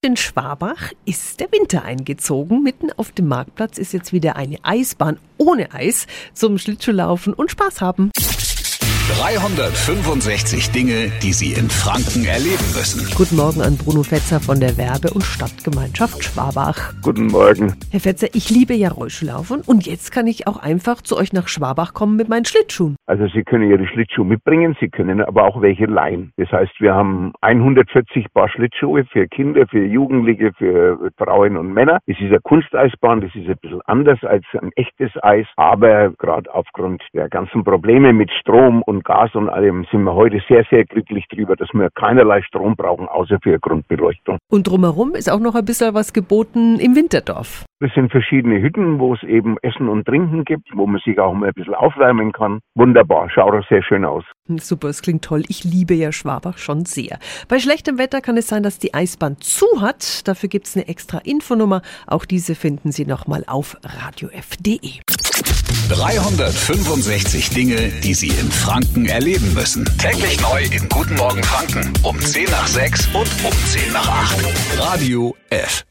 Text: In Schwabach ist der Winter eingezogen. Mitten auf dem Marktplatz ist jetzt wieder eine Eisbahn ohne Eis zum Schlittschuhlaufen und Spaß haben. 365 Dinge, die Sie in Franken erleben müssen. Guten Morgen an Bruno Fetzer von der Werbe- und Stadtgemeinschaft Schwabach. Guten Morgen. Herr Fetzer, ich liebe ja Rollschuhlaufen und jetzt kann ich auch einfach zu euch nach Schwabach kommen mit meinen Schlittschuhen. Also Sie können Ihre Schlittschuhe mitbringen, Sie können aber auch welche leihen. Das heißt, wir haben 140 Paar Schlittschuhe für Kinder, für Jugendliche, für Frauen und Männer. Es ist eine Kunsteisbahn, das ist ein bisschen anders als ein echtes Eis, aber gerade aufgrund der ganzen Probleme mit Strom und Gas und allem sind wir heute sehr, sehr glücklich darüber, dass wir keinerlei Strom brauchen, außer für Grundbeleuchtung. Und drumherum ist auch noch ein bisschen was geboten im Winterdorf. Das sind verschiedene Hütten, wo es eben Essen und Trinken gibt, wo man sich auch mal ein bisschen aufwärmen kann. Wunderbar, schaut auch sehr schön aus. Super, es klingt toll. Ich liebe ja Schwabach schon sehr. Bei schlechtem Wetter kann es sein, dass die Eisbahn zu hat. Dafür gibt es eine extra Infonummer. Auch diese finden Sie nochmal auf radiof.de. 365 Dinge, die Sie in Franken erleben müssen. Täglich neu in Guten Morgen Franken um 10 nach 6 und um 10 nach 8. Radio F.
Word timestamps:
In 0.00 0.16
Schwabach 0.16 0.92
ist 1.06 1.40
der 1.40 1.50
Winter 1.50 1.82
eingezogen. 1.82 2.62
Mitten 2.62 2.92
auf 2.92 3.10
dem 3.10 3.26
Marktplatz 3.26 3.78
ist 3.78 3.92
jetzt 3.92 4.12
wieder 4.12 4.36
eine 4.36 4.58
Eisbahn 4.62 5.18
ohne 5.38 5.74
Eis 5.74 6.06
zum 6.34 6.56
Schlittschuhlaufen 6.56 7.34
und 7.34 7.50
Spaß 7.50 7.80
haben. 7.80 8.12
365 9.08 10.70
Dinge, 10.70 11.10
die 11.22 11.32
Sie 11.32 11.58
in 11.58 11.70
Franken 11.70 12.28
erleben 12.28 12.68
müssen. 12.76 13.08
Guten 13.16 13.36
Morgen 13.36 13.62
an 13.62 13.78
Bruno 13.78 14.02
Fetzer 14.02 14.38
von 14.38 14.60
der 14.60 14.76
Werbe- 14.76 15.14
und 15.14 15.24
Stadtgemeinschaft 15.24 16.22
Schwabach. 16.22 16.92
Guten 17.02 17.28
Morgen. 17.28 17.74
Herr 17.90 18.00
Fetzer, 18.00 18.28
ich 18.34 18.50
liebe 18.50 18.74
ja 18.74 18.90
Rollschuhlaufen 18.90 19.62
und 19.66 19.86
jetzt 19.86 20.12
kann 20.12 20.26
ich 20.26 20.46
auch 20.46 20.62
einfach 20.62 21.00
zu 21.00 21.16
euch 21.16 21.32
nach 21.32 21.48
Schwabach 21.48 21.94
kommen 21.94 22.16
mit 22.16 22.28
meinen 22.28 22.44
Schlittschuhen. 22.44 22.96
Also 23.06 23.26
Sie 23.28 23.44
können 23.44 23.70
Ihre 23.70 23.86
Schlittschuhe 23.86 24.26
mitbringen, 24.26 24.76
Sie 24.78 24.90
können 24.90 25.22
aber 25.22 25.44
auch 25.44 25.62
welche 25.62 25.86
leihen. 25.86 26.32
Das 26.36 26.52
heißt, 26.52 26.78
wir 26.78 26.94
haben 26.94 27.32
140 27.40 28.26
Paar 28.34 28.50
Schlittschuhe 28.50 29.06
für 29.06 29.26
Kinder, 29.26 29.66
für 29.68 29.84
Jugendliche, 29.86 30.52
für 30.52 31.10
Frauen 31.16 31.56
und 31.56 31.72
Männer. 31.72 31.98
Es 32.06 32.20
ist 32.20 32.26
eine 32.26 32.40
Kunsteisbahn, 32.40 33.22
das 33.22 33.34
ist 33.34 33.48
ein 33.48 33.56
bisschen 33.62 33.80
anders 33.86 34.22
als 34.22 34.44
ein 34.60 34.70
echtes 34.76 35.10
Eis, 35.22 35.46
aber 35.56 36.10
gerade 36.18 36.52
aufgrund 36.52 37.02
der 37.14 37.30
ganzen 37.30 37.64
Probleme 37.64 38.12
mit 38.12 38.30
Strom 38.32 38.82
und 38.82 38.97
Gas 39.02 39.34
und 39.34 39.48
allem 39.48 39.86
sind 39.90 40.02
wir 40.02 40.14
heute 40.14 40.40
sehr, 40.48 40.64
sehr 40.70 40.84
glücklich 40.84 41.24
darüber, 41.30 41.56
dass 41.56 41.68
wir 41.72 41.90
keinerlei 41.90 42.42
Strom 42.42 42.76
brauchen, 42.76 43.08
außer 43.08 43.38
für 43.42 43.58
Grundbeleuchtung. 43.58 44.38
Und 44.50 44.66
drumherum 44.66 45.14
ist 45.14 45.30
auch 45.30 45.40
noch 45.40 45.54
ein 45.54 45.64
bisschen 45.64 45.94
was 45.94 46.12
geboten 46.12 46.78
im 46.80 46.96
Winterdorf. 46.96 47.64
Das 47.80 47.92
sind 47.94 48.10
verschiedene 48.10 48.60
Hütten, 48.60 48.98
wo 48.98 49.14
es 49.14 49.22
eben 49.22 49.56
Essen 49.62 49.88
und 49.88 50.04
Trinken 50.04 50.44
gibt, 50.44 50.68
wo 50.74 50.86
man 50.88 51.00
sich 51.04 51.20
auch 51.20 51.32
mal 51.32 51.46
ein 51.46 51.54
bisschen 51.54 51.74
aufwärmen 51.74 52.32
kann. 52.32 52.58
Wunderbar, 52.74 53.30
schaut 53.30 53.54
auch 53.54 53.68
sehr 53.68 53.84
schön 53.84 54.04
aus. 54.04 54.24
Super, 54.48 54.88
es 54.88 55.00
klingt 55.00 55.24
toll. 55.24 55.44
Ich 55.46 55.62
liebe 55.62 55.94
ja 55.94 56.10
Schwabach 56.10 56.58
schon 56.58 56.86
sehr. 56.86 57.20
Bei 57.46 57.60
schlechtem 57.60 57.96
Wetter 57.96 58.20
kann 58.20 58.36
es 58.36 58.48
sein, 58.48 58.64
dass 58.64 58.80
die 58.80 58.94
Eisbahn 58.94 59.36
zu 59.38 59.66
hat. 59.80 60.26
Dafür 60.26 60.48
gibt 60.48 60.66
es 60.66 60.76
eine 60.76 60.88
extra 60.88 61.18
Infonummer. 61.18 61.82
Auch 62.08 62.24
diese 62.24 62.56
finden 62.56 62.90
Sie 62.90 63.06
nochmal 63.06 63.44
auf 63.46 63.76
radiof.de. 63.84 64.98
365 65.88 67.50
Dinge, 67.50 67.76
die 68.02 68.14
Sie 68.14 68.28
in 68.28 68.50
Franken 68.50 69.06
erleben 69.06 69.54
müssen. 69.54 69.84
Täglich 69.98 70.40
neu 70.42 70.62
in 70.64 70.88
Guten 70.88 71.14
Morgen 71.14 71.42
Franken 71.44 71.92
um 72.02 72.18
10 72.18 72.44
nach 72.50 72.66
6 72.66 73.14
und 73.14 73.44
um 73.44 73.52
10 73.52 73.92
nach 73.92 74.08
8. 74.08 74.80
Radio 74.80 75.36
F. 75.50 75.84